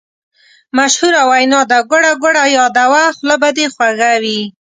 [0.77, 4.39] مشهوره وینا ده: ګوړه ګوړه یاده وه خوله به دې خوږه وي.